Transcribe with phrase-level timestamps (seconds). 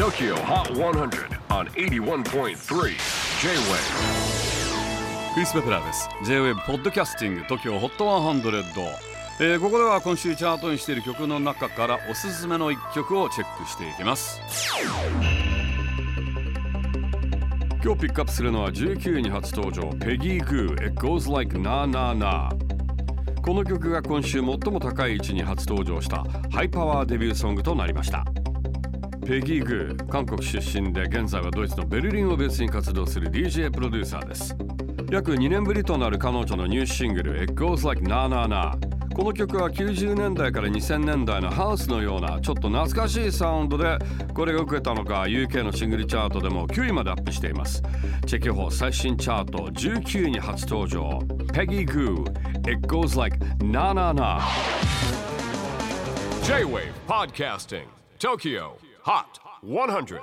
[0.00, 2.54] TOKYO HOT 100 on 81.3 J-WAVE
[5.34, 6.08] クリス・ベプラーです。
[6.24, 8.72] J-WAVE ポッドキャスティング TOKYO HOT 100、
[9.40, 14.40] えーここでは今週チャートにしている曲の中からおすすめの一曲をチェックしていきます。
[17.84, 22.48] 今日ピックアップするのは19位に初登場ペギー・グー It Goes Like Na Na Na
[23.42, 28.24] この曲が今週最も高い位置に初登場したハイパワーデビューソングとなりました。
[29.30, 34.56] ペギー・グー韓国出身で現在はドイツのベルリンをベースに活動する DJ プロデューサーです。
[35.08, 43.98] 約2年ぶりとなる彼女のニューシングル It Goes Like Na Na Na この曲は90年代から2000年代のハウスのようなちょっと懐かしいサウンドで
[44.34, 47.84] これが受けたのか UK のシングルチャートでも9位までアップしています。
[48.26, 51.20] チェキホ最新チャート19位に初登場。
[51.52, 52.28] Peggy Goo
[52.68, 54.40] It Goes Like Na Na Na
[56.42, 57.84] J-WAVE PODCASTING
[58.18, 60.20] TOKYO HOT 100